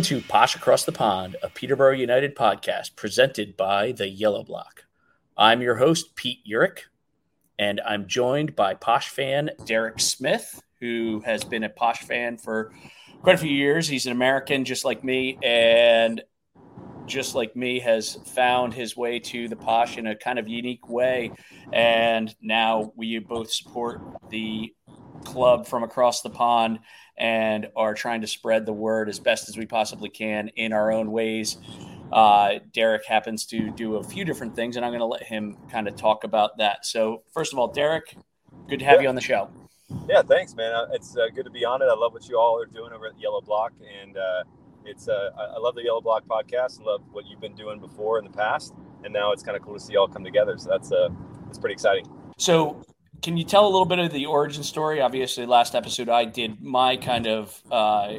[0.00, 4.86] Welcome to Posh Across the Pond, a Peterborough United podcast presented by the Yellow Block.
[5.36, 6.84] I'm your host, Pete Urich,
[7.58, 12.72] and I'm joined by Posh fan Derrick Smith, who has been a Posh fan for
[13.20, 13.86] quite a few years.
[13.88, 16.22] He's an American just like me, and
[17.04, 20.88] just like me, has found his way to the Posh in a kind of unique
[20.88, 21.30] way.
[21.74, 24.72] And now we both support the
[25.24, 26.80] club from across the pond
[27.16, 30.90] and are trying to spread the word as best as we possibly can in our
[30.90, 31.58] own ways.
[32.12, 35.56] Uh, Derrick happens to do a few different things, and I'm going to let him
[35.70, 36.84] kind of talk about that.
[36.84, 38.16] So, first of all, Derrick,
[38.68, 39.02] good to have yeah.
[39.02, 39.50] you on the show.
[40.08, 40.72] Yeah, thanks, man.
[40.72, 41.86] Uh, it's uh, good to be on it.
[41.86, 44.44] I love what you all are doing over at Yellow Block, and uh,
[44.84, 46.80] it's uh, I love the Yellow Block podcast.
[46.80, 48.72] I love what you've been doing before in the past,
[49.04, 50.56] and now it's kind of cool to see all come together.
[50.58, 51.10] So that's uh,
[51.48, 52.08] it's pretty exciting.
[52.38, 52.82] So
[53.22, 55.00] can you tell a little bit of the origin story?
[55.00, 58.14] Obviously, last episode I did my kind of uh,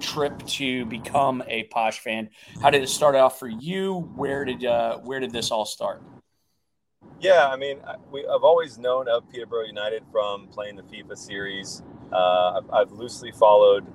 [0.00, 2.30] trip to become a Posh fan.
[2.60, 4.10] How did it start off for you?
[4.16, 6.02] Where did uh, where did this all start?
[7.20, 7.78] Yeah, I mean,
[8.10, 11.82] we, I've always known of Peterborough United from playing the FIFA series.
[12.12, 13.86] Uh, I've, I've, loosely followed.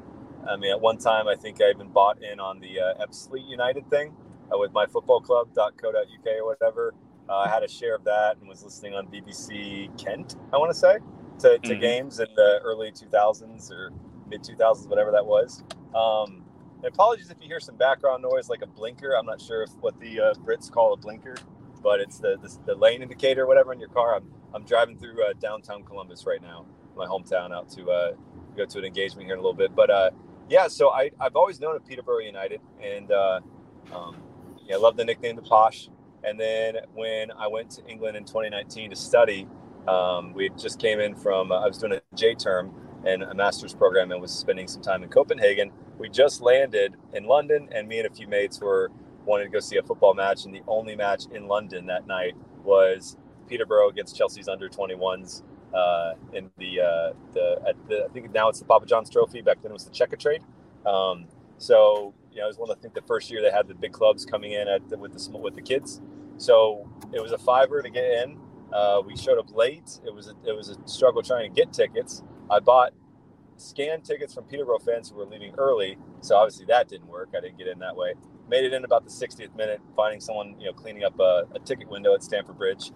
[0.50, 3.48] I mean, at one time, I think I even bought in on the uh, Ebbsfleet
[3.48, 4.16] United thing
[4.54, 6.94] uh, with myfootballclub.co.uk or whatever.
[7.30, 10.72] Uh, I had a share of that and was listening on BBC Kent, I want
[10.72, 10.98] to say,
[11.40, 11.82] to, to mm-hmm.
[11.82, 13.92] games in the early 2000s or
[14.30, 15.64] mid 2000s, whatever that was.
[15.94, 16.44] Um,
[16.84, 19.14] apologies if you hear some background noise like a blinker.
[19.18, 21.36] I'm not sure if what the uh, Brits call a blinker,
[21.84, 24.16] but it's the, the, the, lane indicator or whatever in your car.
[24.16, 28.12] I'm, I'm driving through uh, downtown Columbus right now, my hometown, out to uh,
[28.56, 29.76] go to an engagement here in a little bit.
[29.76, 30.12] But uh,
[30.50, 33.42] yeah, so I, I've always known of Peterborough United and uh,
[33.94, 34.18] um,
[34.66, 35.90] yeah, I love the nickname the Posh.
[36.24, 39.48] And then when I went to England in 2019 to study,
[39.88, 42.74] um, we just came in from, uh, I was doing a J term
[43.06, 45.72] and a master's program and was spending some time in Copenhagen.
[45.98, 48.92] We just landed in London, and me and a few mates were
[49.26, 50.46] wanting to go see a football match.
[50.46, 53.18] And the only match in London that night was
[53.48, 58.60] Peterborough against Chelsea's under 21s uh, in the, uh, the, the, I think now it's
[58.60, 59.42] the Papa John's Trophy.
[59.42, 60.42] Back then it was the Checkatrade.
[60.86, 63.68] Um, so you know, it was one of I think the first year they had
[63.68, 66.02] the big clubs coming in at the, with the with the kids.
[66.38, 68.38] So it was a fiver to get in.
[68.72, 70.00] Uh, we showed up late.
[70.06, 72.22] It was a, it was a struggle trying to get tickets.
[72.52, 72.94] I bought
[73.56, 75.98] scanned tickets from Peterborough fans who were leaving early.
[76.22, 77.30] So obviously that didn't work.
[77.36, 78.14] I didn't get in that way.
[78.48, 81.60] Made it in about the 60th minute, finding someone you know cleaning up a, a
[81.60, 82.92] ticket window at Stamford Bridge.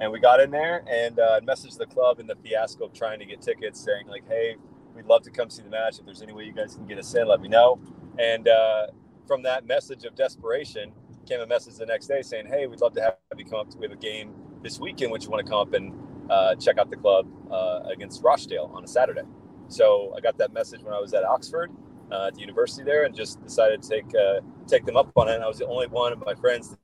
[0.00, 3.18] And we got in there and uh, messaged the club in the fiasco of trying
[3.18, 4.56] to get tickets, saying like, "Hey,
[4.98, 5.98] we'd love to come see the match.
[5.98, 7.80] If there's any way you guys can get us in, let me know."
[8.18, 8.88] And uh,
[9.26, 10.92] from that message of desperation
[11.26, 13.70] came a message the next day saying, "Hey, we'd love to have you come up.
[13.70, 15.12] To, we have a game this weekend.
[15.12, 15.94] Would you want to come up and
[16.28, 19.22] uh, check out the club uh, against Rochdale on a Saturday?"
[19.68, 21.70] So I got that message when I was at Oxford
[22.10, 25.28] uh, at the university there, and just decided to take uh, take them up on
[25.28, 25.36] it.
[25.36, 26.76] And I was the only one of my friends to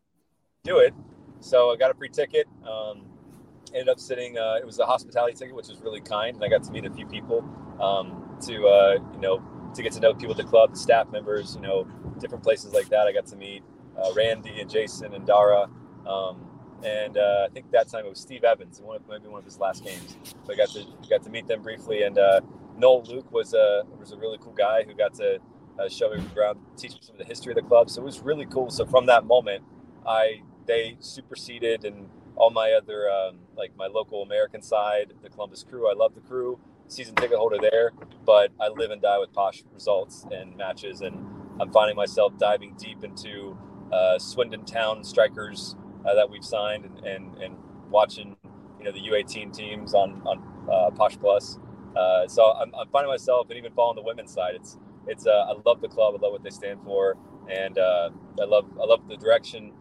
[0.63, 0.95] do it,
[1.41, 2.47] so I got a free ticket.
[2.63, 3.07] Um,
[3.75, 4.39] ended up sitting.
[4.39, 6.85] Uh, it was a hospitality ticket, which was really kind, and I got to meet
[6.85, 7.45] a few people
[7.81, 9.43] um, to uh, you know
[9.75, 11.87] to get to know people at the club, the staff members, you know,
[12.21, 13.07] different places like that.
[13.07, 13.63] I got to meet
[13.99, 15.69] uh, Randy and Jason and Darragh.
[16.07, 16.49] Um,
[16.85, 19.45] and uh, I think that time it was Steve Evans, one of, maybe one of
[19.45, 20.17] his last games.
[20.47, 22.03] So I got to got to meet them briefly.
[22.03, 22.41] And uh,
[22.77, 25.39] Noel Luke was a was a really cool guy who got to
[25.79, 27.91] uh, show me around, teach me some of the history of the club.
[27.91, 28.71] So it was really cool.
[28.71, 29.65] So from that moment,
[30.07, 35.65] I they superseded and all my other um, like my local American side, the Columbus
[35.65, 35.91] Crew.
[35.91, 36.59] I love the Crew,
[36.89, 37.93] season ticket holder there,
[38.25, 41.27] but I live and die with posh results and matches and
[41.61, 43.57] I'm finding myself diving deep into
[43.93, 47.57] uh, Swindon Town strikers uh, that we've signed, and, and, and
[47.91, 48.37] watching
[48.79, 51.59] you know the U18 teams on on uh, Posh Plus.
[51.97, 54.55] Uh, so I'm, I'm, finding myself, and even following the women's side.
[54.57, 56.15] It's it's uh, I love the club.
[56.19, 57.17] I love what they stand for,
[57.49, 58.11] and uh,
[58.41, 59.73] I love I love the direction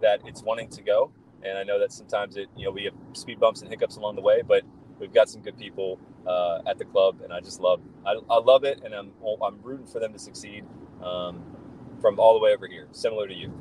[0.00, 1.10] that it's wanting to go.
[1.42, 4.16] And I know that sometimes it you know we have speed bumps and hiccups along
[4.16, 4.62] the way, but
[4.98, 8.38] we've got some good people uh, at the club, and I just love I, I
[8.38, 9.12] love it, and I'm
[9.42, 10.64] I'm rooting for them to succeed
[11.02, 11.42] um,
[12.00, 13.52] from all the way over here, similar to you.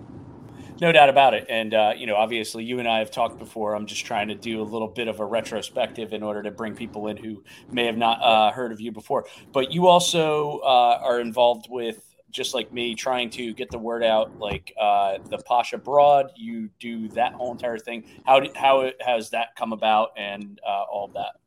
[0.82, 1.46] No doubt about it.
[1.50, 3.76] And, uh, you know, obviously you and I have talked before.
[3.76, 6.76] I'm just trying to do a little bit of a retrospective in order to bring
[6.76, 9.26] people in who may have not uh, heard of you before.
[9.54, 14.04] But you also uh, are involved with, just like me, trying to get the word
[14.04, 16.32] out, like uh, the Posh Abroad.
[16.36, 18.04] You do that whole entire thing.
[18.26, 21.40] How, did, how has that come about and uh, all of that?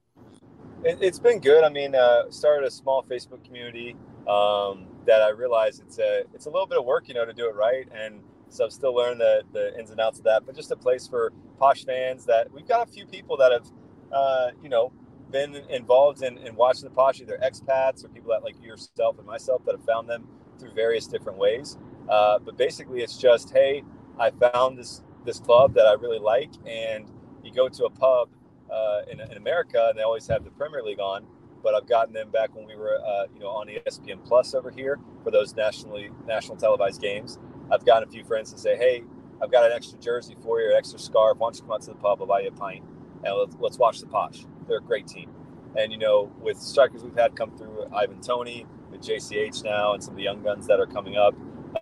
[0.84, 1.64] It, has been good.
[1.64, 3.96] I mean, uh, started a small Facebook community
[4.28, 7.32] um, that I realized it's a, it's a little bit of work, you know, to
[7.32, 7.86] do it right.
[7.92, 10.46] And, so I've still learned the, the ins and outs of that.
[10.46, 13.66] But just a place for posh fans that we've got a few people that have,
[14.12, 14.92] uh, you know,
[15.30, 19.26] been involved in, in watching the posh, either expats or people that like yourself and
[19.26, 20.26] myself that have found them
[20.58, 21.78] through various different ways.
[22.08, 23.84] Uh, but basically, it's just, hey,
[24.18, 27.10] I found this this club that I really like, and
[27.44, 28.30] you go to a pub
[28.72, 31.26] uh, in, in America, and they always have the Premier League on.
[31.62, 34.70] But I've gotten them back when we were, uh, you know, on ESPN Plus over
[34.70, 37.34] here for those nationally national televised games
[37.70, 39.04] I've gotten a few friends to say, hey,
[39.42, 41.38] I've got an extra jersey for you, an extra scarf.
[41.38, 42.20] Why don't you come out to the pub?
[42.20, 42.84] I'll buy you a pint
[43.24, 44.44] and let's, let's watch the Posh.
[44.66, 45.30] They're a great team.
[45.76, 48.66] And, you know, with strikers we've had come through, Ivan Toney,
[48.98, 51.34] with JCH now, and some of the young guns that are coming up,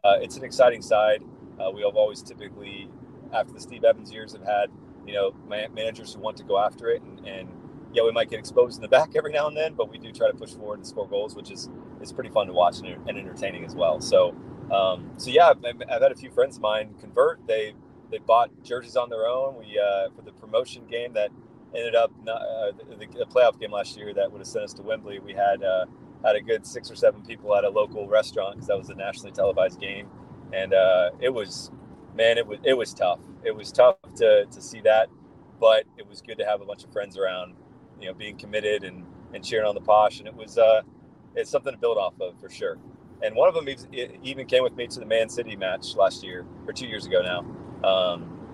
[0.05, 1.23] uh, it's an exciting side.
[1.61, 2.89] Uh, we have always typically,
[3.33, 4.71] after the Steve Evans years, have had,
[5.07, 7.03] you know, managers who want to go after it.
[7.03, 7.49] And, and
[7.93, 10.13] yeah, we might get exposed in the back every now and then, but we do
[10.13, 11.71] try to push forward and score goals, which is,
[12.01, 14.01] is pretty fun to watch and, and entertaining as well.
[14.01, 14.35] So,
[14.71, 17.47] um, so yeah, I've, I've, had a few friends of mine convert.
[17.47, 17.75] They
[18.11, 19.57] they bought jerseys on their own.
[19.59, 21.31] We uh, for the promotion game that
[21.75, 24.73] ended up not, uh, the, the, playoff game last year that would have sent us
[24.75, 25.19] to Wembley.
[25.19, 25.87] We had uh,
[26.27, 28.97] had a good six or seven people at a local restaurant because that was a
[28.97, 30.09] nationally televised game,
[30.55, 31.73] and uh, it was
[32.17, 33.21] man, it was it was tough.
[33.45, 35.09] It was tough to to see that,
[35.61, 37.55] but it was good to have a bunch of friends around,
[38.01, 40.83] you know, being committed and and cheering on the posh, and it was uh,
[41.37, 42.79] it's something to build off of for sure
[43.23, 43.69] and one of them
[44.25, 47.23] even came with me to the Man City match last year or two years ago
[47.23, 47.89] now.
[47.89, 48.49] Um,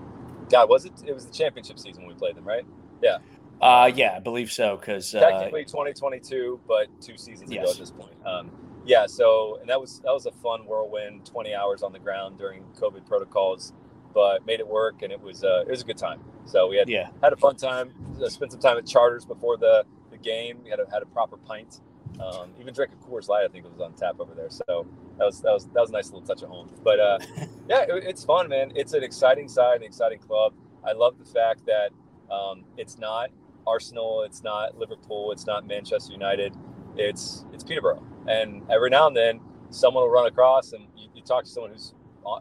[0.51, 0.93] God, was it?
[1.07, 2.65] It was the championship season when we played them, right?
[3.03, 3.19] Yeah.
[3.61, 4.77] Uh, yeah, I believe so.
[4.77, 7.63] Because uh, technically 2022, but two seasons yes.
[7.63, 8.15] ago at this point.
[8.27, 8.51] Um,
[8.85, 9.07] yeah.
[9.07, 12.65] So, and that was that was a fun whirlwind, 20 hours on the ground during
[12.81, 13.73] COVID protocols,
[14.13, 16.21] but made it work, and it was uh, it was a good time.
[16.45, 17.11] So we had yeah.
[17.23, 17.93] had a fun time.
[18.21, 20.59] Uh, spent some time at Charters before the the game.
[20.65, 21.81] We had a, had a proper pint.
[22.21, 24.51] Um, even drank a Coors Light, I think it was on tap over there.
[24.51, 24.87] So
[25.19, 26.71] that was that was that was a nice little touch of home.
[26.83, 27.19] But uh,
[27.69, 28.73] yeah, it, it's fun, man.
[28.75, 30.53] It's an exciting side, an exciting club.
[30.85, 31.91] I love the fact that
[32.33, 33.31] um, it's not
[33.67, 36.55] Arsenal, it's not Liverpool, it's not Manchester United.
[36.97, 41.23] It's it's Peterborough, and every now and then someone will run across, and you, you
[41.23, 41.95] talk to someone who's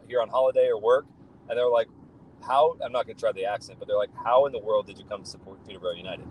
[0.06, 1.06] here on holiday or work,
[1.48, 1.88] and they're like,
[2.42, 4.86] "How?" I'm not going to try the accent, but they're like, "How in the world
[4.86, 6.26] did you come to support Peterborough United?"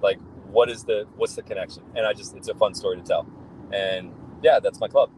[0.00, 1.82] Like, what is the what's the connection?
[1.96, 3.26] And I just it's a fun story to tell.
[3.72, 4.12] And
[4.42, 5.10] yeah, that's my club.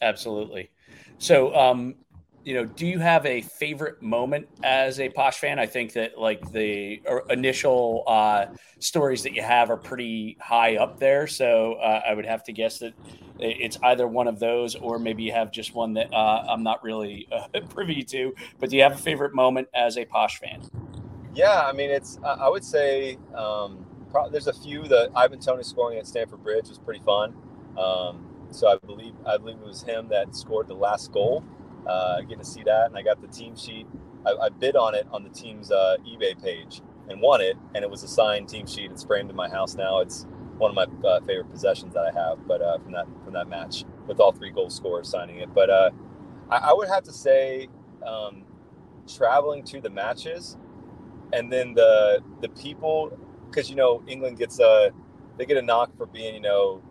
[0.00, 0.70] Absolutely.
[1.18, 1.96] So, um,
[2.48, 5.58] you know, do you have a favorite moment as a Posh fan?
[5.58, 8.46] I think that like the uh, initial uh,
[8.78, 11.26] stories that you have are pretty high up there.
[11.26, 12.94] So uh, I would have to guess that
[13.38, 16.82] it's either one of those, or maybe you have just one that uh, I'm not
[16.82, 18.32] really uh, privy to.
[18.58, 20.62] But do you have a favorite moment as a Posh fan?
[21.34, 23.84] Yeah, I mean, it's I would say um,
[24.32, 27.34] there's a few that Ivan Toney scoring at Stamford Bridge was pretty fun.
[27.76, 31.44] Um, so I believe I believe it was him that scored the last goal.
[31.86, 33.86] Uh, getting to see that, and I got the team sheet.
[34.26, 37.82] I, I bid on it on the team's uh, eBay page and won it, and
[37.82, 38.90] it was a signed team sheet.
[38.90, 40.00] It's framed in my house now.
[40.00, 40.26] It's
[40.58, 43.48] one of my uh, favorite possessions that I have, but uh, from that from that
[43.48, 45.52] match with all three goal scorers signing it.
[45.54, 45.90] But uh,
[46.50, 47.68] I, I, would have to say,
[48.04, 48.44] um,
[49.06, 50.56] traveling to the matches,
[51.32, 53.16] and then the the people
[53.48, 54.90] because you know England gets a
[55.36, 56.82] they get a knock for being you know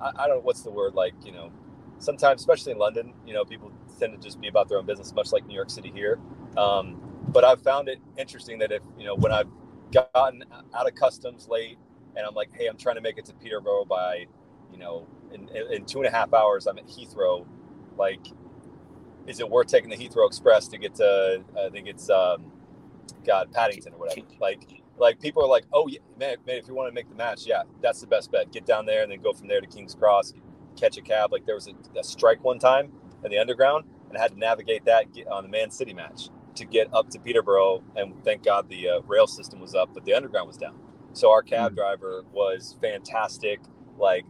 [0.00, 1.50] I, I, don't know what's the word like you know
[1.98, 5.12] sometimes especially in London you know people tend to just be about their own business
[5.14, 6.18] much like New York City here
[6.56, 9.48] um, but I've found it interesting that if you know when I've
[9.92, 11.78] gotten out of customs late
[12.16, 14.26] and I'm like hey I'm trying to make it to Peterborough by
[14.72, 17.46] you know in, in two and a half hours I'm at Heathrow
[17.98, 18.26] like
[19.26, 22.52] is it worth taking the Heathrow Express to get to I think it's um,
[23.26, 24.60] God Paddington or whatever like
[24.98, 27.46] like people are like, oh yeah, man, man, if you want to make the match,
[27.46, 28.52] yeah, that's the best bet.
[28.52, 30.34] Get down there and then go from there to King's Cross,
[30.76, 31.32] catch a cab.
[31.32, 32.92] Like there was a, a strike one time
[33.24, 36.88] in the underground, and had to navigate that on the Man City match to get
[36.92, 37.82] up to Peterborough.
[37.96, 40.78] And thank God the uh, rail system was up, but the underground was down.
[41.12, 41.76] So our cab mm-hmm.
[41.76, 43.60] driver was fantastic,
[43.98, 44.24] like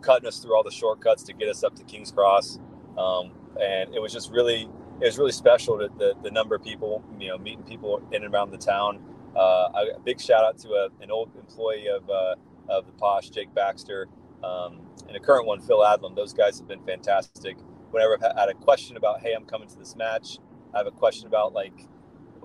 [0.00, 2.58] cutting us through all the shortcuts to get us up to King's Cross.
[2.96, 4.68] Um, and it was just really,
[5.00, 8.24] it was really special to the, the number of people, you know, meeting people in
[8.24, 9.00] and around the town.
[9.36, 12.34] Uh, a big shout out to a, an old employee of, uh,
[12.68, 14.08] of the Posh, Jake Baxter,
[14.42, 16.16] um, and a current one, Phil Adlam.
[16.16, 17.56] Those guys have been fantastic.
[17.90, 20.38] Whenever I've had a question about, hey, I'm coming to this match,
[20.74, 21.86] I have a question about like,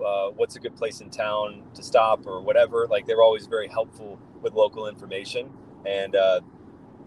[0.04, 2.86] uh, what's a good place in town to stop or whatever.
[2.88, 5.50] Like they're always very helpful with local information,
[5.86, 6.40] and uh,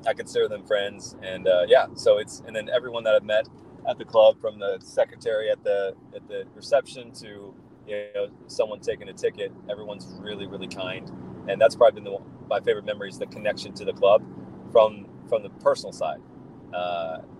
[0.05, 1.15] I consider them friends.
[1.21, 3.47] And uh, yeah, so it's and then everyone that I've met
[3.87, 7.53] at the club, from the secretary at the at the reception to
[7.87, 11.11] you know someone taking a ticket, everyone's really really kind,
[11.49, 14.23] and that's probably been the, my favorite memories, the connection to the club
[14.71, 16.21] from from the personal side.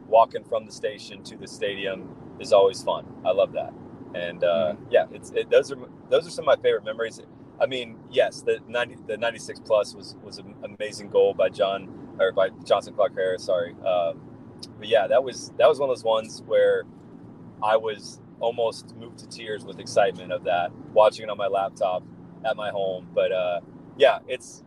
[0.07, 3.05] Walking from the station to the stadium is always fun.
[3.25, 3.73] I love that
[4.17, 4.83] and uh, mm-hmm.
[4.89, 5.77] yeah, it's it, those are
[6.09, 7.21] those are some of my favorite memories.
[7.59, 11.49] I mean, yes, the ninety the ninety six plus was was an amazing goal by
[11.49, 13.43] John or by Jonson Clarke-Harris.
[13.43, 14.21] Sorry, um,
[14.79, 16.83] but yeah, that was that was one of those ones where
[17.63, 22.03] I was almost moved to tears with excitement of that, watching it on my laptop
[22.45, 23.07] at my home.
[23.13, 23.61] But uh,
[23.97, 24.63] yeah, it's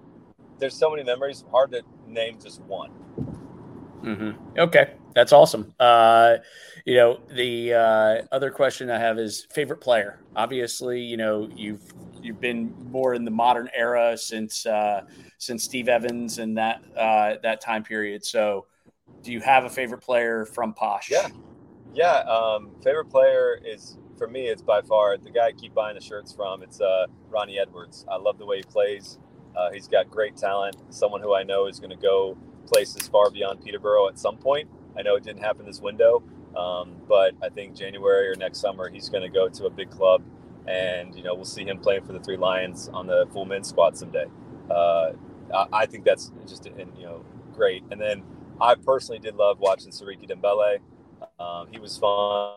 [0.58, 2.90] there's so many memories, hard to name just one.
[4.02, 4.58] Mm-hmm.
[4.58, 5.74] Okay, that's awesome.
[5.78, 6.36] Uh,
[6.84, 10.20] you know, the uh, other question I have is favorite player.
[10.36, 15.02] Obviously, you know you've you've been more in the modern era since uh,
[15.38, 18.24] since Steve Evans and that uh, that time period.
[18.24, 18.66] So,
[19.22, 21.10] do you have a favorite player from Posh?
[21.10, 21.28] Yeah,
[21.94, 22.18] yeah.
[22.20, 24.46] Um, favorite player is for me.
[24.48, 26.62] It's by far the guy I keep buying the shirts from.
[26.62, 28.04] It's uh, Ronnie Edwards.
[28.10, 29.18] I love the way he plays.
[29.56, 30.76] Uh, he's got great talent.
[30.90, 34.70] Someone who I know is going to go places far beyond Peterborough at some point.
[34.96, 36.22] I know it didn't happen this window,
[36.56, 39.90] um, but I think January or next summer he's going to go to a big
[39.90, 40.22] club,
[40.66, 43.68] and you know we'll see him playing for the Three Lions on the full men's
[43.68, 44.26] squad someday.
[44.70, 45.12] Uh,
[45.54, 47.82] I, I, think that's just you know great.
[47.90, 48.22] And then
[48.60, 50.78] I personally did love watching Siriki Dembele.
[51.38, 52.54] Um, he was fun.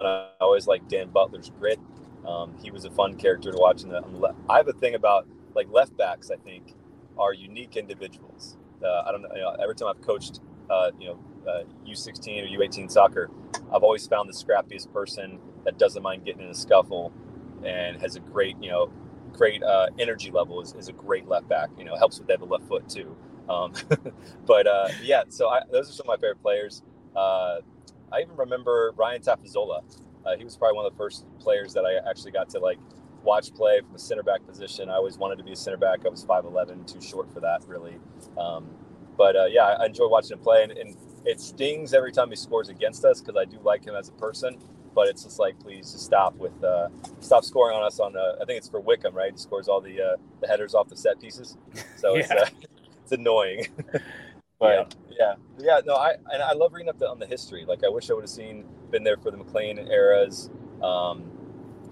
[0.00, 1.78] I always liked Dan Butler's grit.
[2.26, 3.82] Um, he was a fun character to watch.
[3.82, 6.30] The I have a thing about like left backs.
[6.30, 6.74] I think
[7.18, 8.56] are unique individuals.
[8.82, 9.56] Uh, I don't know, you know.
[9.60, 10.40] Every time I've coached,
[10.70, 11.18] uh, you know,
[11.48, 13.30] uh, U16 or U18 soccer,
[13.72, 17.12] I've always found the scrappiest person that doesn't mind getting in a scuffle
[17.64, 18.92] and has a great, you know,
[19.32, 21.70] great uh, energy level is, is a great left back.
[21.78, 23.16] You know, helps with that left foot too.
[23.48, 23.72] Um,
[24.46, 26.82] but uh, yeah, so I, those are some of my favorite players.
[27.14, 27.58] Uh,
[28.12, 29.82] I even remember Ryan Tafazolli.
[30.24, 32.78] Uh, he was probably one of the first players that I actually got to like
[33.22, 34.88] watch play from a center back position.
[34.88, 36.04] I always wanted to be a center back.
[36.04, 37.98] I was 5'11", too short for that, really.
[38.38, 38.70] Um,
[39.16, 42.36] but uh, yeah, I enjoy watching him play, and, and it stings every time he
[42.36, 44.58] scores against us because I do like him as a person.
[44.94, 46.88] But it's just like, please just stop with uh,
[47.20, 47.98] stop scoring on us.
[47.98, 49.32] On uh, I think it's for Wycombe, right?
[49.32, 51.56] He scores all the uh, the headers off the set pieces,
[51.96, 52.20] so yeah.
[52.20, 52.46] it's uh,
[53.02, 53.68] it's annoying.
[54.60, 55.14] but yeah.
[55.18, 57.64] yeah, yeah, no, I and I love reading up the, on the history.
[57.66, 60.50] Like I wish I would have seen been there for the McLean eras,
[60.82, 61.24] um,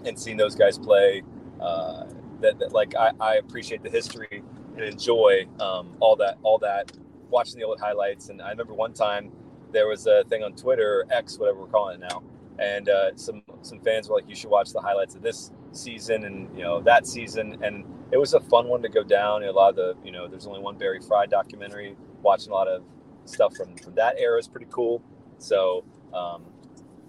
[0.05, 1.23] and seen those guys play.
[1.59, 2.05] Uh,
[2.41, 4.43] that, that like I, I appreciate the history
[4.77, 6.93] and enjoy um, all that all that
[7.31, 8.29] watching the old highlights.
[8.29, 9.33] And I remember one time
[9.73, 12.23] there was a thing on Twitter, X, whatever we're calling it now,
[12.59, 16.25] and uh, some some fans were like, "You should watch the highlights of this season
[16.25, 19.43] and you know that season." And it was a fun one to go down.
[19.43, 21.97] a lot of the you know, there's only one Barry Fry documentary.
[22.23, 22.83] Watching a lot of
[23.25, 25.03] stuff from from that era is pretty cool.
[25.39, 25.85] So.
[26.13, 26.45] Um,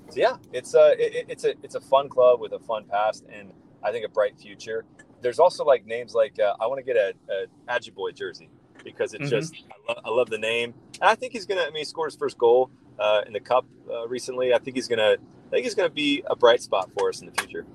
[0.10, 3.26] so yeah, it's a it, it's a it's a fun club with a fun past
[3.34, 4.86] and I think a bright future.
[5.22, 8.50] There's also like names like uh, I want to get a, a Ajiboye jersey
[8.84, 9.30] because it's mm-hmm.
[9.30, 10.74] just I, lo- I, love the name.
[11.02, 11.62] And I think he's gonna.
[11.62, 12.70] I mean, he scored his first goal
[13.00, 14.54] uh, in the cup uh, recently.
[14.54, 15.16] I think he's gonna.
[15.48, 17.66] I think he's gonna be a bright spot for us in the future.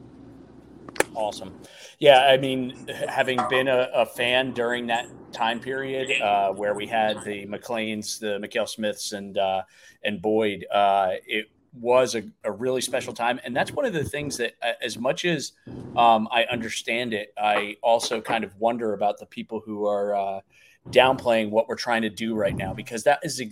[1.14, 1.54] Awesome.
[1.98, 6.86] Yeah, I mean, having been a, a fan during that time period uh, where we
[6.86, 9.62] had the McLeans, the Mackail-Smiths, and uh,
[10.04, 13.40] and Boyd, uh, it was a, a, really special time.
[13.44, 15.52] And that's one of the things that, uh, as much as
[15.96, 20.40] um, I understand it, I also kind of wonder about the people who are uh,
[20.90, 23.42] downplaying what we're trying to do right now, because that is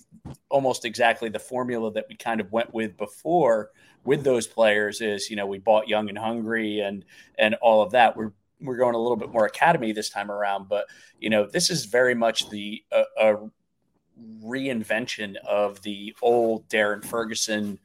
[0.49, 3.71] almost exactly the formula that we kind of went with before
[4.05, 7.05] with those players is, you know, we bought young and hungry and,
[7.39, 8.17] and all of that.
[8.17, 10.87] We're, we're going a little bit more academy this time around, but
[11.19, 13.37] you know, this is very much the, uh, a
[14.43, 17.79] reinvention of the old Darren Ferguson,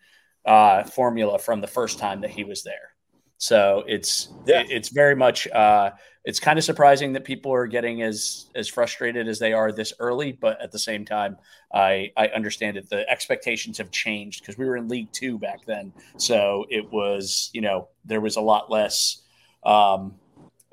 [0.46, 2.94] uh, formula from the first time that he was there.
[3.40, 4.64] So it's yeah.
[4.68, 5.92] it's very much uh,
[6.26, 9.94] it's kind of surprising that people are getting as as frustrated as they are this
[10.00, 11.38] early, but at the same time,
[11.74, 15.66] I I understand that the expectations have changed because we were in League Two back
[15.66, 19.22] then, so it was you know there was a lot less
[19.64, 20.16] um,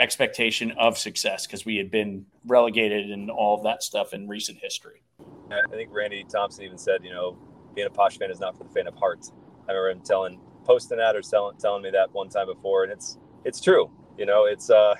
[0.00, 4.58] expectation of success because we had been relegated and all of that stuff in recent
[4.58, 5.02] history.
[5.50, 7.38] I think Randy Thompson even said, you know,
[7.74, 9.30] being a posh fan is not for the faint of heart.
[9.68, 12.92] I remember him telling, posting that or telling, telling me that one time before, and
[12.92, 13.90] it's it's true.
[14.18, 14.94] You know, it's uh,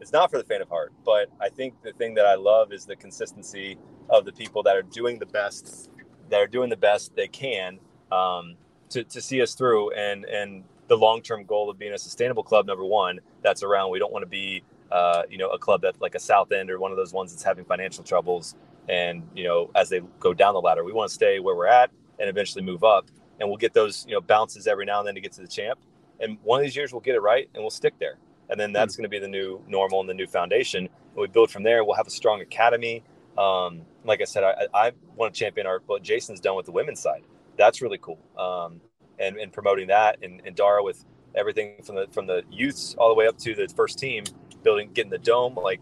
[0.00, 0.92] it's not for the faint of heart.
[1.04, 3.78] But I think the thing that I love is the consistency
[4.10, 5.90] of the people that are doing the best,
[6.30, 7.78] that are doing the best they can
[8.12, 8.56] um,
[8.90, 12.42] to to see us through, and and the long term goal of being a sustainable
[12.42, 12.66] club.
[12.66, 13.90] Number one, that's around.
[13.90, 14.62] We don't want to be
[14.94, 17.42] uh, you know, a club that like a Southend or one of those ones that's
[17.42, 18.54] having financial troubles.
[18.88, 21.66] And you know, as they go down the ladder, we want to stay where we're
[21.66, 21.90] at
[22.20, 23.10] and eventually move up.
[23.40, 25.48] And we'll get those you know bounces every now and then to get to the
[25.48, 25.78] champ.
[26.20, 28.16] And one of these years we'll get it right and we'll stick there.
[28.50, 29.02] And then that's mm-hmm.
[29.02, 30.86] going to be the new normal and the new foundation.
[30.86, 31.84] And we build from there.
[31.84, 33.02] We'll have a strong academy.
[33.36, 36.72] Um, like I said, I, I want to champion our what Jason's done with the
[36.72, 37.22] women's side.
[37.56, 38.18] That's really cool.
[38.38, 38.80] Um,
[39.18, 43.08] and, and promoting that and, and Darragh with everything from the from the youths all
[43.08, 44.24] the way up to the first team
[44.62, 45.54] building, getting the dome.
[45.54, 45.80] Like,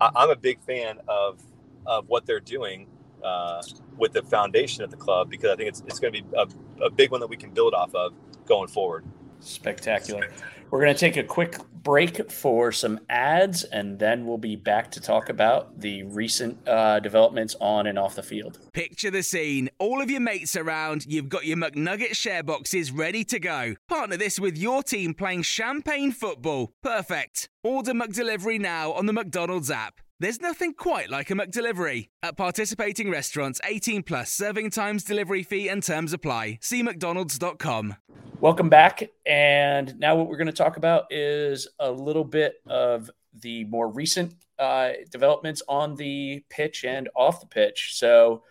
[0.00, 1.40] I, am a big fan of
[1.86, 2.86] of what they're doing
[3.22, 3.62] uh,
[3.96, 6.46] with the foundation of the club because I think it's it's going to be a,
[6.82, 8.12] a big one that we can build off of
[8.46, 9.04] going forward.
[9.40, 10.28] Spectacular.
[10.70, 14.90] We're going to take a quick break for some ads, and then we'll be back
[14.92, 18.58] to talk about the recent uh, developments on and off the field.
[18.72, 19.68] Picture the scene.
[19.78, 23.74] All of your mates around, you've got your McNugget share boxes ready to go.
[23.88, 26.72] Partner this with your team playing champagne football.
[26.82, 27.50] Perfect.
[27.62, 30.00] Order McDelivery now on the McDonald's app.
[30.22, 32.10] There's nothing quite like a McDelivery.
[32.22, 36.60] At participating restaurants, 18 plus serving times, delivery fee, and terms apply.
[36.62, 37.96] See McDonald's.com.
[38.38, 39.02] Welcome back.
[39.26, 43.10] And now what we're going to talk about is a little bit of
[43.40, 47.96] the more recent uh, developments on the pitch and off the pitch.
[47.96, 48.44] So,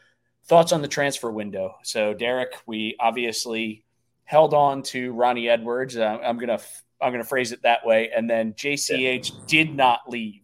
[0.47, 1.75] thoughts on the transfer window.
[1.83, 3.85] So, Derrick, we obviously
[4.25, 5.95] held on to Ronnie Edwards.
[5.95, 6.59] Uh, I'm gonna
[7.01, 9.39] I'm gonna phrase it that way, and then JCH yeah.
[9.47, 10.40] did not leave.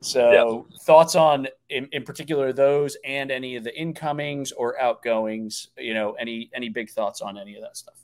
[0.00, 0.78] So, yeah.
[0.82, 5.68] thoughts on in, in particular those and any of the incomings or outgoings.
[5.76, 7.96] You know, any any big thoughts on any of that stuff?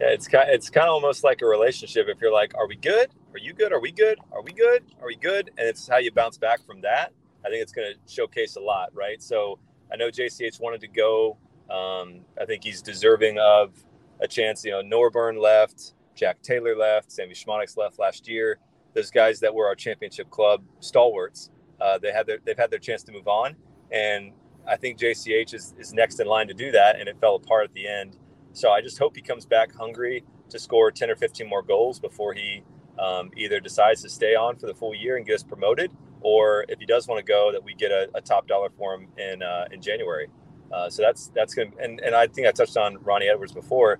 [0.00, 2.08] Yeah, it's kind it's kind of almost like a relationship.
[2.08, 3.10] If you're like, "Are we good?
[3.32, 3.72] Are you good?
[3.72, 4.18] Are we good?
[4.32, 4.84] Are we good?
[5.00, 7.12] Are we good?" and it's how you bounce back from that.
[7.44, 9.22] I think it's going to showcase a lot, right?
[9.22, 9.58] So
[9.92, 11.38] I know JCH wanted to go.
[11.70, 13.72] Um, I think he's deserving of
[14.20, 14.64] a chance.
[14.64, 18.58] You know, Norburn left, Jack Taylor left, Sammie Szmodics left last year.
[18.94, 22.78] Those guys that were our championship club stalwarts, uh, they had their they've had their
[22.78, 23.56] chance to move on,
[23.90, 24.32] and
[24.66, 27.64] I think JCH is, is next in line to do that, and it fell apart
[27.64, 28.16] at the end.
[28.52, 31.98] So I just hope he comes back hungry to score 10 or 15 more goals
[31.98, 32.62] before he
[32.98, 36.64] um, either decides to stay on for the full year and get us promoted, or
[36.68, 39.08] if he does want to go, that we get a, a top dollar for him
[39.18, 40.28] in uh, in January.
[40.72, 43.98] Uh, so that's that's gonna And and I think I touched on Ronnie Edwards before.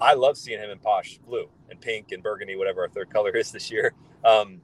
[0.00, 3.30] I love seeing him in posh blue and pink and burgundy, whatever our third color
[3.36, 3.94] is this year.
[4.26, 4.60] Um,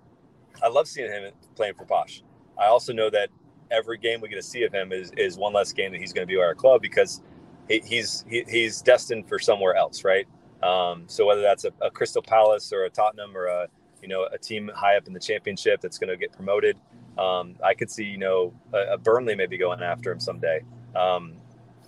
[0.62, 2.22] I love seeing him playing for posh.
[2.59, 3.31] I also know that
[3.70, 6.12] every game we get to see of him is is one less game that he's
[6.12, 7.22] going to be our club because
[7.68, 10.27] he, he's he, he's destined for somewhere else, right?
[10.62, 13.68] Um, so whether that's a, a, Crystal Palace or a Tottenham or a
[14.01, 16.77] you know a team high up in the championship that's going to get promoted,
[17.18, 20.62] um, I could see you know a, a, Burnley maybe going after him someday.
[20.94, 21.35] Um,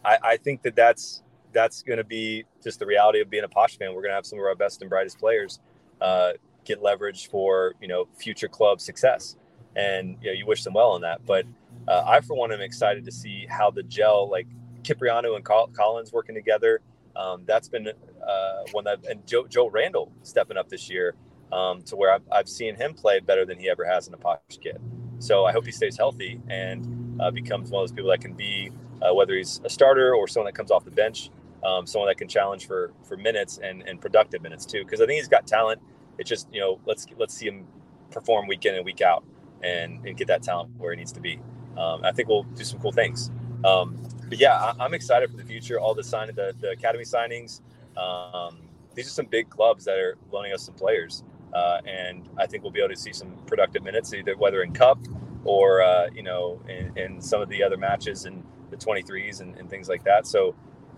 [0.04, 3.48] I, I, think that that's that's going to be just the reality of being a
[3.48, 3.94] posh fan.
[3.94, 5.60] We're going to have some of our best and brightest players
[6.00, 6.32] uh,
[6.64, 9.36] get leverage for you know future club success,
[9.76, 11.24] and you know you wish them well on that.
[11.26, 11.46] But
[11.88, 14.46] uh, I for one am excited to see how the gel like
[14.82, 16.80] Kyprianou and Collins working together.
[17.16, 21.14] Um, that's been uh, one that, and Joe, Joel Randall stepping up this year
[21.52, 24.16] um, to where I've, I've, seen him play better than he ever has in a
[24.16, 24.80] posh kit.
[25.20, 28.34] So I hope he stays healthy and uh, becomes one of those people that can
[28.34, 31.30] be, uh, whether he's a starter or someone that comes off the bench,
[31.64, 34.82] um, someone that can challenge for for minutes and, and productive minutes too.
[34.84, 35.80] Because I think he's got talent.
[36.18, 37.66] It's just you know let's let's see him
[38.10, 39.24] perform week in and week out
[39.62, 41.40] and, and get that talent where he needs to be.
[41.76, 43.30] Um, I think we'll do some cool things.
[43.64, 43.98] Um,
[44.28, 45.80] but yeah, I, am excited for the future.
[45.80, 47.60] All the sign the, the academy signings.
[47.96, 48.58] Um,
[48.94, 52.62] these are some big clubs that are loaning us some players, uh, and I think
[52.62, 54.98] we'll be able to see some productive minutes, either whether in cup
[55.44, 59.56] or uh, you know in, in, some of the other matches and the 23s and,
[59.56, 60.26] and, things like that.
[60.26, 60.54] So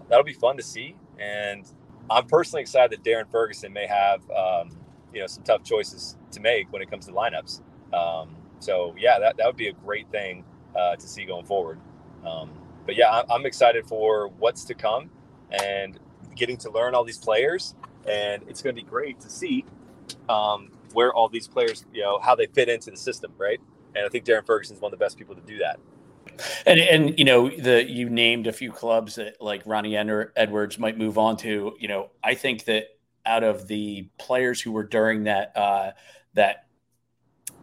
[0.08, 0.96] that'll be fun to see.
[1.18, 1.66] And
[2.08, 4.70] I'm personally excited that Darren Ferguson may have um,
[5.12, 7.60] you know some tough choices to make when it comes to lineups.
[7.92, 11.78] Um, so yeah, that, that would be a great thing uh, to see going forward.
[12.24, 12.50] Um,
[12.84, 15.10] but yeah, I'm excited for what's to come
[15.50, 15.98] and
[16.34, 17.74] getting to learn all these players.
[18.08, 19.64] And it's going to be great to see
[20.28, 23.60] um, where all these players, you know, how they fit into the system, right?
[23.94, 25.80] And I think Darren Ferguson's one of the best people to do that.
[26.66, 30.98] And and you know the you named a few clubs that like Ronnie Edwards might
[30.98, 31.74] move on to.
[31.78, 32.95] You know, I think that
[33.26, 35.90] out of the players who were during that uh,
[36.34, 36.66] that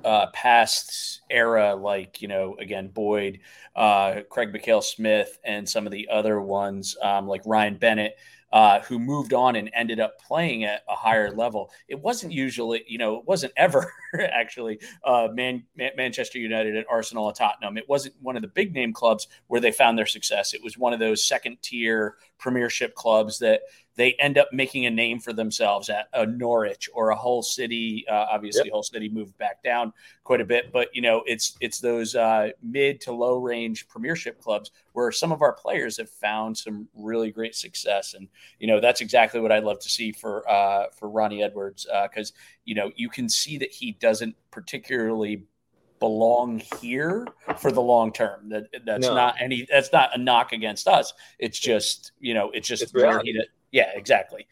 [0.03, 3.39] uh, past era, like you know, again Boyd,
[3.75, 8.17] uh, Craig Mackail-Smith, and some of the other ones um, like Ryan Bennett
[8.53, 11.71] uh, who moved on and ended up playing at a higher level.
[11.87, 17.27] It wasn't usually, you know, it wasn't ever actually uh, Man- Manchester United and Arsenal
[17.27, 17.79] and Tottenham.
[17.79, 20.53] It wasn't one of the big name clubs where they found their success.
[20.53, 23.61] It was one of those second tier Premiership clubs that
[23.95, 28.05] they end up making a name for themselves at a Norwich or a Hull City.
[28.09, 28.73] Uh, obviously, yep.
[28.73, 32.49] Hull City moved back down quite a bit, but you know it's it's those uh,
[32.61, 37.31] mid to low range Premiership clubs where some of our players have found some really
[37.31, 38.27] great success, and
[38.59, 42.31] you know that's exactly what I'd love to see for uh, for Ronnie Edwards because
[42.31, 45.43] uh, you know you can see that he doesn't particularly
[45.99, 47.25] belong here
[47.59, 48.49] for the long term.
[48.49, 49.15] That that's no.
[49.15, 51.13] not any that's not a knock against us.
[51.39, 53.39] It's just you know it's just it's where he
[53.73, 54.47] yeah, exactly.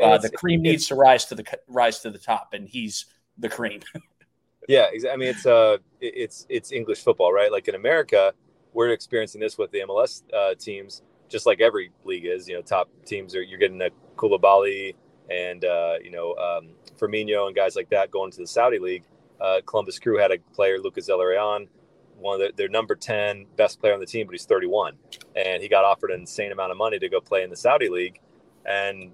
[0.00, 3.06] Uh, the cream needs to rise to the rise to the top, and he's
[3.38, 3.80] the cream.
[4.68, 7.50] yeah, I mean it's uh it's it's English football, right?
[7.50, 8.34] Like in America,
[8.74, 12.46] we're experiencing this with the MLS uh, teams, just like every league is.
[12.46, 14.94] You know, top teams are you're getting a Koulibaly
[15.30, 16.68] and uh, you know um,
[17.00, 19.04] Firmino and guys like that going to the Saudi league.
[19.40, 21.66] Uh, Columbus Crew had a player, Lucas Zelarayan,
[22.18, 24.96] one of their, their number 10 best player on the team, but he's 31.
[25.34, 27.90] And he got offered an insane amount of money to go play in the Saudi
[27.90, 28.18] league
[28.66, 29.12] and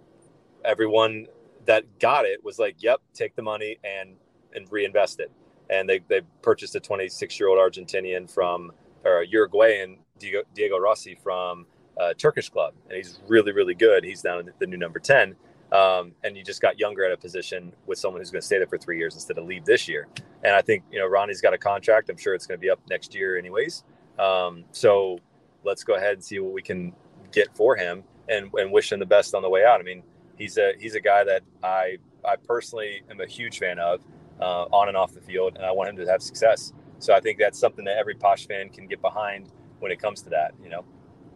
[0.64, 1.26] everyone
[1.66, 4.16] that got it was like, "Yep, take the money and
[4.54, 5.30] and reinvest it."
[5.70, 8.72] And they they purchased a 26 year old Argentinian from
[9.04, 11.66] or Uruguayan Diego, Diego Rossi from
[11.98, 14.04] a Turkish club, and he's really really good.
[14.04, 15.36] He's now the new number 10.
[15.72, 18.58] Um, and you just got younger at a position with someone who's going to stay
[18.58, 20.06] there for three years instead of leave this year.
[20.44, 22.10] And I think you know Ronnie's got a contract.
[22.10, 23.84] I'm sure it's going to be up next year, anyways.
[24.18, 25.18] Um, so
[25.64, 26.92] let's go ahead and see what we can
[27.32, 29.80] get for him and, and wish him the best on the way out.
[29.80, 30.02] I mean,
[30.36, 34.00] he's a he's a guy that I I personally am a huge fan of
[34.40, 36.72] uh, on and off the field, and I want him to have success.
[36.98, 40.22] So I think that's something that every Posh fan can get behind when it comes
[40.22, 40.52] to that.
[40.62, 40.84] You know.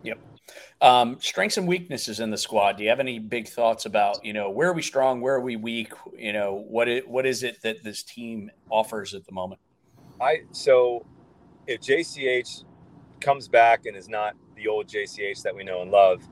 [0.03, 0.19] Yep.
[0.81, 2.77] Um, strengths and weaknesses in the squad.
[2.77, 5.41] Do you have any big thoughts about you know where are we strong, where are
[5.41, 5.93] we weak?
[6.17, 9.61] You know what it, what is it that this team offers at the moment?
[10.21, 11.05] I so
[11.67, 12.65] if JCH
[13.21, 16.23] comes back and is not the old JCH that we know and love,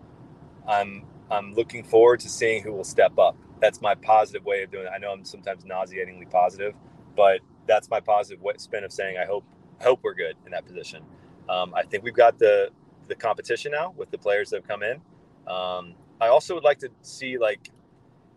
[0.69, 3.37] I'm I'm looking forward to seeing who will step up.
[3.61, 4.91] That's my positive way of doing it.
[4.95, 6.75] I know I'm sometimes nauseatingly positive,
[7.17, 9.45] but that's my positive spin of saying I hope
[9.81, 11.03] hope we're good in that position.
[11.49, 12.71] Um, I think we've got the
[13.09, 15.01] the competition now with the players that have come in.
[15.47, 17.71] Um, I also would like to see like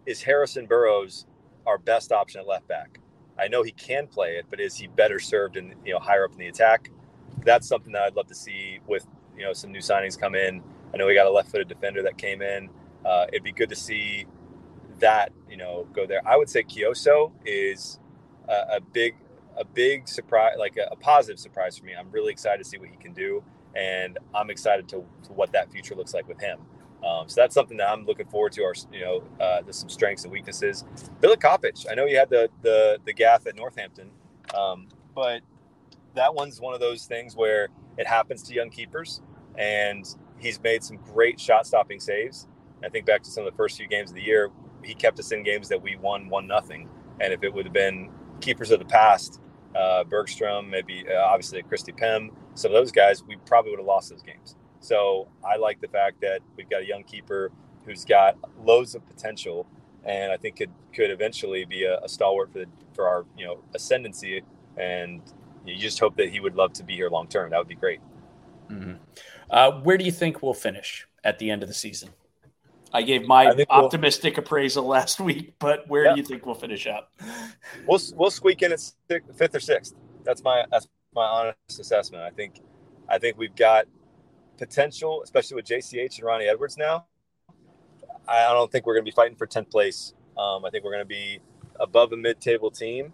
[0.08, 1.28] is Harrison Burrows
[1.68, 3.00] our best option at left back?
[3.40, 6.26] I know he can play it, but is he better served in you know higher
[6.26, 6.92] up in the attack?
[7.46, 10.64] That's something that I'd love to see with you know some new signings come in
[10.94, 12.70] I know we got a left-footed defender that came in.
[13.06, 14.26] Uh, it'd be good to see
[15.00, 16.22] that you know go there.
[16.28, 18.00] I would say Kioso is
[18.48, 19.16] a, a big
[19.58, 21.94] a big surprise, like a, a, positive surprise for me.
[21.98, 23.44] I'm really excited to see what he can do,
[23.76, 26.60] and I'm excited to, to what that future looks like with him.
[27.04, 28.64] Um, so that's something that I'm looking forward to.
[28.64, 30.84] Our, you know, uh, there's some strengths and weaknesses.
[31.22, 34.12] Bilokapic, I know you had the the the gaff at Northampton,
[34.56, 35.42] um, but
[36.16, 39.22] that one's one of those things where it happens to young keepers,
[39.58, 40.06] and
[40.40, 42.48] he's made some great shot stopping saves.
[42.84, 44.50] I think back to some of the first few games of the year,
[44.84, 46.90] he kept us in games that we won one nothing.
[47.20, 49.42] And if it would have been keepers of the past,
[49.76, 53.88] uh, Bergstrom, maybe uh, obviously Christy Pym, some of those guys, we probably would have
[53.88, 54.56] lost those games.
[54.80, 57.52] So I like the fact that we've got a young keeper
[57.86, 59.68] who's got loads of potential,
[60.04, 63.46] and I think could could eventually be a, a stalwart for the, for our you
[63.46, 64.44] know ascendancy.
[64.78, 65.22] And
[65.66, 67.50] you just hope that he would love to be here long term.
[67.50, 68.00] That would be great.
[68.70, 68.94] Mm-hmm.
[69.50, 72.10] Uh, where do you think we'll finish at the end of the season?
[72.94, 76.14] I gave my I optimistic we'll, appraisal last week, but where yeah.
[76.14, 77.12] do you think we'll finish up?
[77.86, 79.94] We'll we'll squeak in at sixth, fifth or sixth.
[80.24, 82.24] That's my that's my honest assessment.
[82.24, 82.62] I think
[83.10, 83.86] I think we've got
[84.58, 87.06] potential, especially with JCH and Ronnie Edwards now.
[88.28, 90.14] I don't think we're going to be fighting for tenth place.
[90.38, 91.40] Um, I think we're going to be
[91.80, 93.14] above a mid-table team,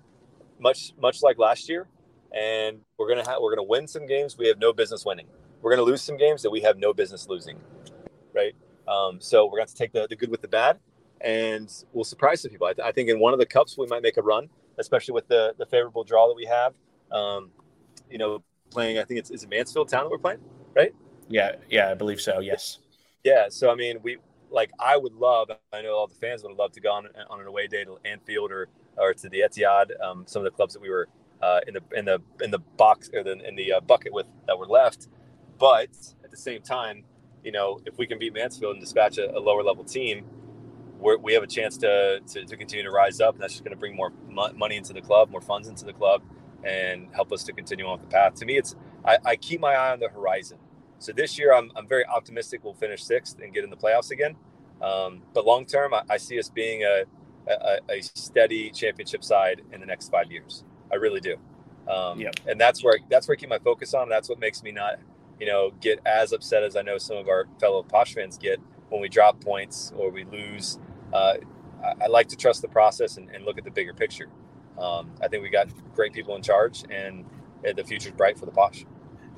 [0.60, 1.88] much much like last year,
[2.32, 5.06] and we're going to have we're going to win some games we have no business
[5.06, 5.28] winning
[5.63, 7.58] we're going to lose some games that we have no business losing,
[8.36, 8.54] right?
[8.88, 10.78] Um, so we're going to take the, the good with the bad,
[11.21, 12.67] and we'll surprise some people.
[12.67, 15.13] I, th- I, think in one of the cups we might make a run, especially
[15.13, 16.76] with the the favorable draw that we have.
[17.12, 17.52] Um,
[18.10, 18.97] you know, playing.
[18.99, 20.41] I think it's is it Mansfield Town that we're playing,
[20.76, 20.93] right?
[21.30, 22.39] Yeah, yeah, I believe so.
[22.39, 22.80] Yes.
[23.23, 23.45] Yeah.
[23.49, 24.17] So I mean, we
[24.49, 27.39] like I would love, I know all the fans would love to go on, on
[27.39, 29.99] an away day to Anfield or or to the Etihad.
[30.04, 31.08] Um, some of the clubs that we were
[31.41, 34.28] uh, in the in the in the box or the, in the uh, bucket with
[34.47, 35.08] that were left.
[35.63, 35.95] But
[36.26, 37.06] at the same time,
[37.41, 40.26] you know, if we can beat Mansfield and dispatch a, a lower level team,
[40.99, 43.73] we have a chance to, to, to continue to rise up, and that's just going
[43.73, 46.21] to bring more money into the club, more funds into the club,
[46.65, 48.34] and help us to continue on the path.
[48.36, 50.58] To me, it's I, I keep my eye on the horizon.
[50.99, 54.12] So this year, I'm, I'm very optimistic we'll finish sixth and get in the playoffs
[54.12, 54.36] again.
[54.82, 57.04] Um, but long term, I, I, see us being a,
[57.49, 60.65] a, a, steady championship side in the next five years.
[60.91, 61.38] I really do.
[61.89, 62.34] Um, yep.
[62.47, 64.10] And that's where that's where I keep my focus on.
[64.10, 64.99] That's what makes me not,
[65.39, 68.60] you know, get as upset as I know some of our fellow Posh fans get
[68.89, 70.80] when we drop points or we lose.
[71.12, 71.36] Uh,
[71.84, 74.30] I, I, like to trust the process and, and look at the bigger picture.
[74.80, 77.26] Um, I think we got great people in charge, and
[77.63, 78.86] the future's bright for the Posh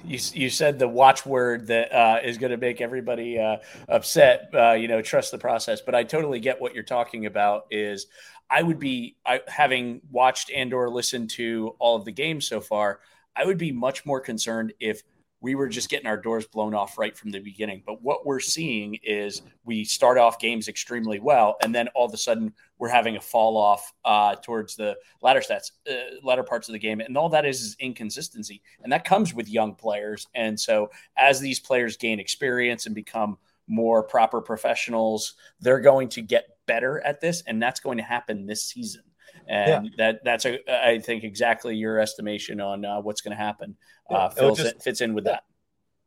[0.08, 3.58] you, you said the watchword that uh, is going to make everybody uh,
[3.89, 4.49] upset.
[4.53, 5.81] Uh, you know, trust the process.
[5.81, 7.65] But I totally get what you're talking about.
[7.71, 8.08] Is
[8.49, 12.62] I would be I, having watched and or listened to all of the games so
[12.62, 12.99] far.
[13.36, 15.03] I would be much more concerned if
[15.45, 17.84] we were just getting our doors blown off right from the beginning.
[17.86, 22.13] But what we're seeing is we start off games extremely well, and then all of
[22.15, 26.67] a sudden we're having a fall off uh, towards the latter stats, uh, latter parts
[26.67, 30.25] of the game, and all that is is inconsistency, and that comes with young players.
[30.34, 36.23] And so as these players gain experience and become more proper professionals, they're going to
[36.23, 39.03] get better at this, and that's going to happen this season
[39.47, 39.91] and yeah.
[39.97, 43.75] that that's a I think exactly your estimation on uh, what's going to happen
[44.10, 44.18] yeah.
[44.18, 45.44] uh, fills just, fits in with that.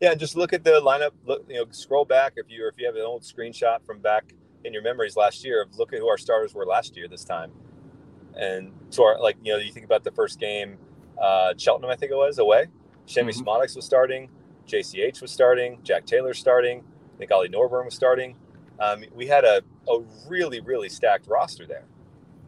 [0.01, 1.11] Yeah, just look at the lineup.
[1.25, 4.33] Look, you know, scroll back if you if you have an old screenshot from back
[4.65, 5.67] in your memories last year.
[5.77, 7.51] Look at who our starters were last year this time,
[8.37, 10.79] and so our, like you know you think about the first game,
[11.21, 12.67] uh, Cheltenham I think it was away.
[13.07, 14.29] Shemi mm was starting,
[14.67, 16.85] JCH was starting, Jack Taylor starting,
[17.15, 18.37] I think Ollie Norburn was starting.
[18.79, 21.87] Um, we had a, a really really stacked roster there,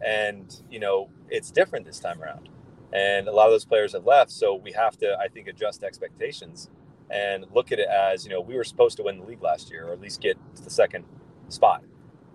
[0.05, 2.49] and you know it's different this time around
[2.93, 4.31] and a lot of those players have left.
[4.31, 6.71] So we have to i think adjust expectations
[7.11, 9.71] and look at it as you know we were supposed to win the league last
[9.71, 11.05] year or at least get to the second
[11.49, 11.83] spot.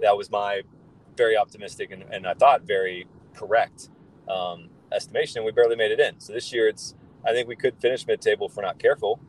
[0.02, 0.62] That was my
[1.18, 3.90] very optimistic and, and i thought very correct
[4.30, 6.20] um, estimation and we barely made it in.
[6.20, 9.20] So this year it's i think we could finish mid-table if we're not careful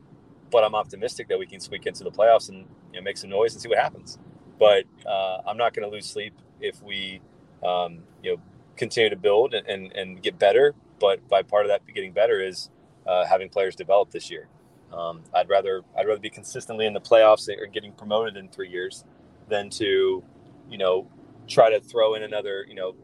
[0.51, 3.31] but i'm optimistic that we can squeak into the playoffs and you know, make some
[3.31, 4.19] noise and see what happens.
[4.59, 7.21] But uh, i'm not going to lose sleep if we
[7.65, 8.43] um, you know
[8.77, 12.41] continue to build and, and, and get better but by part of that getting better
[12.41, 12.71] is
[13.07, 14.49] uh, having players develop this year.
[14.93, 18.69] Um, I'd rather I'd rather be consistently in the playoffs or getting promoted in three
[18.69, 19.05] years
[19.49, 20.23] than to,
[20.69, 21.09] you know,
[21.49, 22.95] try to throw in another, you know,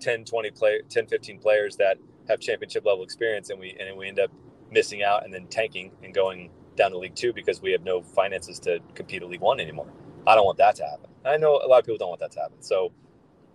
[0.00, 4.08] 10, 20 play 10, 15 players that have championship level experience and we and we
[4.08, 4.30] end up
[4.70, 8.02] missing out and then tanking and going down to League Two because we have no
[8.02, 9.90] finances to compete at League One anymore.
[10.26, 11.10] I don't want that to happen.
[11.24, 12.60] I know a lot of people don't want that to happen.
[12.60, 12.92] So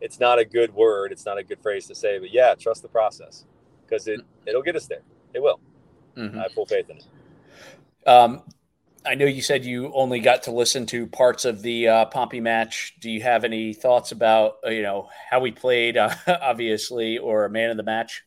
[0.01, 1.11] it's not a good word.
[1.11, 3.45] It's not a good phrase to say, but yeah, trust the process
[3.89, 5.01] because it it'll get us there.
[5.33, 5.59] It will.
[6.17, 6.39] Mm-hmm.
[6.39, 8.07] I have full faith in it.
[8.07, 8.43] Um,
[9.05, 12.41] I know you said you only got to listen to parts of the uh, Pompey
[12.41, 12.95] match.
[12.99, 17.45] Do you have any thoughts about uh, you know how we played, uh, obviously, or
[17.45, 18.23] a man of the match?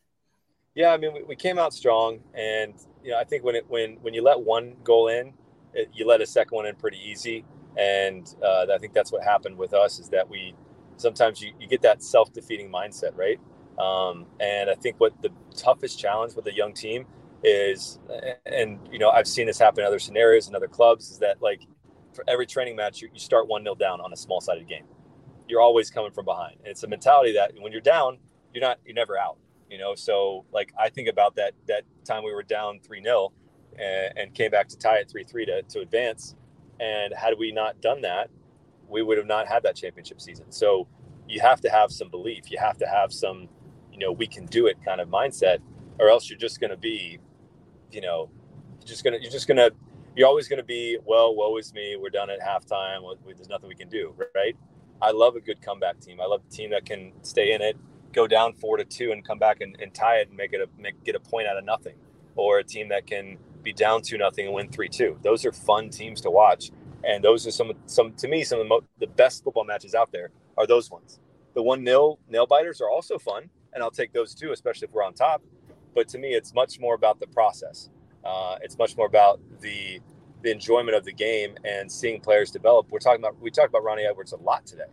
[0.75, 2.73] Yeah, I mean we, we, came out strong, and
[3.03, 5.33] you know I think when it when when you let one goal in,
[5.73, 7.45] it, you let a second one in pretty easy,
[7.77, 10.55] and uh, I think that's what happened with us is that we
[10.97, 13.39] sometimes you, you get that self defeating mindset, right?
[13.79, 17.05] Um, and I think what the toughest challenge with a young team
[17.43, 17.99] is,
[18.45, 21.41] and you know, I've seen this happen in other scenarios and other clubs, is that
[21.41, 21.61] like
[22.13, 24.85] for every training match, you, you start one nil down on a small sided game.
[25.47, 26.57] You're always coming from behind.
[26.59, 28.19] And it's a mentality that when you're down,
[28.53, 29.37] you're not, you're never out.
[29.69, 33.31] You know, so like I think about that that time we were down three 0
[33.79, 36.35] and, and came back to tie at three three to to advance.
[36.79, 38.29] And had we not done that,
[38.87, 40.51] we would have not had that championship season.
[40.51, 40.87] So
[41.27, 42.51] you have to have some belief.
[42.51, 43.49] You have to have some
[43.93, 45.59] you know we can do it kind of mindset
[45.99, 47.19] or else you're just going to be
[47.91, 48.29] you know
[48.79, 49.71] you're just going to you're just going to
[50.15, 53.69] you're always going to be well woe is me we're done at halftime there's nothing
[53.69, 54.55] we can do right?
[55.01, 56.21] I love a good comeback team.
[56.21, 57.77] I love a team that can stay in it
[58.13, 60.61] go down four to two and come back and, and tie it and make it
[60.61, 61.95] a make get a point out of nothing
[62.35, 65.17] or a team that can be down two nothing and win three two.
[65.23, 66.71] Those are fun teams to watch
[67.03, 69.93] and those are some some to me some of the, mo- the best football matches
[69.93, 71.19] out there are those ones.
[71.55, 74.93] The one nil nail biters are also fun and I'll take those too, especially if
[74.93, 75.43] we're on top.
[75.95, 77.89] But to me, it's much more about the process.
[78.23, 79.99] Uh, it's much more about the
[80.41, 82.91] the enjoyment of the game and seeing players develop.
[82.91, 84.91] We're talking about we talked about Ronnie Edwards a lot today,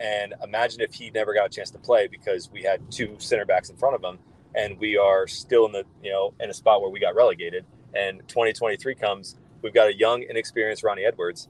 [0.00, 3.44] and imagine if he never got a chance to play because we had two center
[3.44, 4.18] backs in front of him,
[4.54, 7.64] and we are still in the you know in a spot where we got relegated.
[7.94, 11.48] And 2023 comes, we've got a young, inexperienced Ronnie Edwards,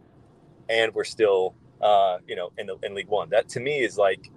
[0.69, 3.29] and we're still uh, you know, in, the, in League One.
[3.31, 4.31] That to me is like,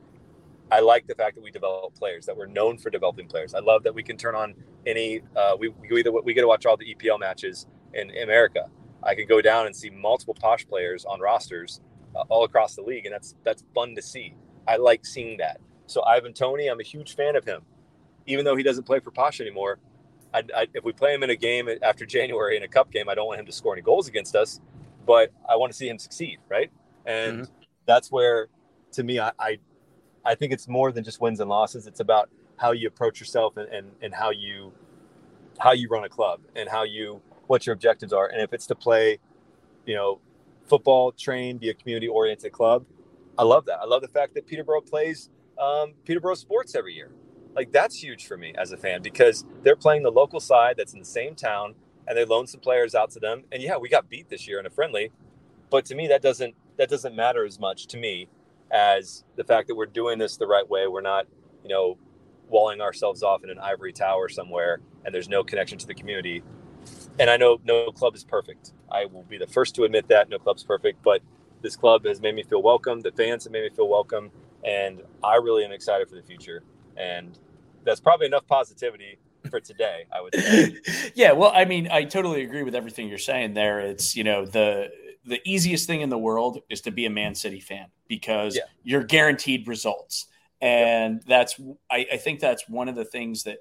[0.71, 3.53] I like the fact that we develop players that we're known for developing players.
[3.53, 5.21] I love that we can turn on any.
[5.35, 8.65] Uh, we we either we get to watch all the EPL matches in America.
[9.03, 11.81] I can go down and see multiple posh players on rosters
[12.15, 14.35] uh, all across the league, and that's that's fun to see.
[14.67, 15.59] I like seeing that.
[15.87, 17.61] So Ivan Toney, I'm a huge fan of him,
[18.25, 19.77] even though he doesn't play for Posh anymore.
[20.33, 23.07] I, I, if we play him in a game after January in a cup game,
[23.07, 24.59] I don't want him to score any goals against us,
[25.05, 26.71] but I want to see him succeed, right?
[27.05, 27.51] And mm-hmm.
[27.85, 28.47] that's where,
[28.93, 29.59] to me, I, I,
[30.25, 31.87] I think it's more than just wins and losses.
[31.87, 34.73] It's about how you approach yourself and, and, and how you
[35.59, 38.27] how you run a club and how you what your objectives are.
[38.27, 39.19] And if it's to play,
[39.85, 40.19] you know,
[40.67, 42.85] football, train, be a community oriented club,
[43.37, 43.79] I love that.
[43.79, 45.29] I love the fact that Peterborough plays
[45.61, 47.11] um, Peterborough sports every year.
[47.55, 50.93] Like that's huge for me as a fan because they're playing the local side that's
[50.93, 51.75] in the same town
[52.07, 53.43] and they loan some players out to them.
[53.51, 55.11] And yeah, we got beat this year in a friendly,
[55.69, 58.27] but to me that doesn't that doesn't matter as much to me
[58.71, 60.87] as the fact that we're doing this the right way.
[60.87, 61.27] We're not,
[61.63, 61.97] you know,
[62.49, 66.43] walling ourselves off in an ivory tower somewhere and there's no connection to the community.
[67.19, 68.73] And I know no club is perfect.
[68.91, 71.21] I will be the first to admit that no club's perfect, but
[71.61, 73.01] this club has made me feel welcome.
[73.01, 74.31] The fans have made me feel welcome,
[74.63, 76.63] and I really am excited for the future.
[76.97, 77.37] And
[77.83, 79.17] that's probably enough positivity
[79.49, 80.77] for today, I would say.
[81.15, 83.79] yeah, well, I mean, I totally agree with everything you're saying there.
[83.79, 84.89] It's, you know, the
[85.25, 88.63] the easiest thing in the world is to be a Man City fan because yeah.
[88.83, 90.27] you're guaranteed results.
[90.61, 91.59] And that's
[91.91, 93.59] I, I, think that's one of the things that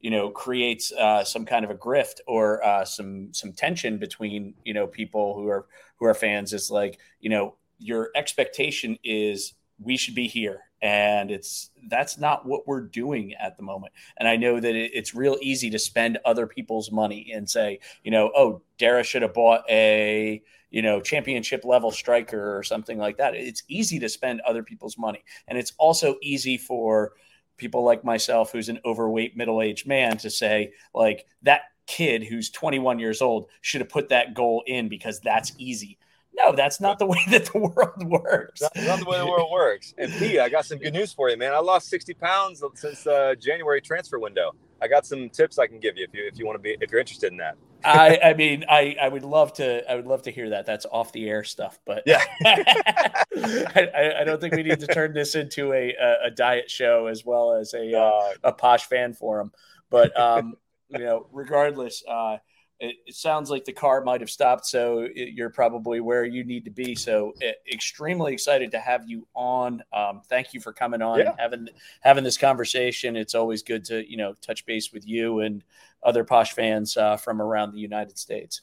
[0.00, 4.54] you know creates uh, some kind of a grift or uh, some some tension between
[4.64, 9.54] you know people who are who are fans is like you know your expectation is
[9.78, 14.28] we should be here and it's that's not what we're doing at the moment and
[14.28, 18.10] i know that it, it's real easy to spend other people's money and say you
[18.10, 23.16] know oh Darragh should have bought a you know championship level striker or something like
[23.18, 27.12] that it's easy to spend other people's money and it's also easy for
[27.56, 32.98] people like myself who's an overweight middle-aged man to say like that kid who's 21
[32.98, 35.98] years old should have put that goal in because that's easy
[36.36, 38.60] no, that's not the way that the world works.
[38.60, 39.94] Not, not the way the world works.
[39.98, 41.52] And P, I got some good news for you, man.
[41.52, 44.52] I lost 60 pounds since uh, January transfer window.
[44.80, 46.76] I got some tips I can give you if you if you want to be
[46.80, 47.56] if you're interested in that.
[47.86, 50.66] I, I mean I, I would love to I would love to hear that.
[50.66, 55.12] That's off the air stuff, but yeah, I, I don't think we need to turn
[55.12, 59.14] this into a a, a diet show as well as a uh, a posh fan
[59.14, 59.52] forum.
[59.90, 60.56] But um,
[60.88, 62.38] you know, regardless, uh,
[62.78, 66.44] it, it, sounds like the car might have stopped, so it, you're probably where you
[66.44, 66.94] need to be.
[66.94, 69.82] So, it, extremely excited to have you on.
[69.92, 71.30] Um, thank you for coming on yeah.
[71.30, 71.68] and having
[72.00, 73.16] having this conversation.
[73.16, 75.62] It's always good to you know touch base with you and
[76.02, 78.62] other posh fans uh, from around the United States.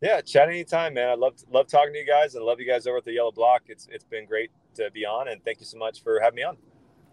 [0.00, 1.08] Yeah, chat anytime, man.
[1.08, 3.30] I love love talking to you guys and love you guys over at the Yellow
[3.30, 3.62] Block.
[3.68, 6.42] It's it's been great to be on, and thank you so much for having me
[6.42, 6.56] on.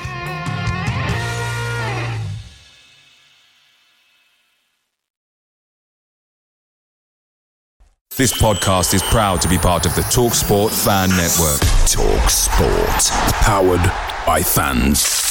[8.18, 11.62] This podcast is proud to be part of the TalkSport Fan Network.
[11.88, 13.10] TalkSport,
[13.42, 13.82] powered
[14.28, 15.31] by fans.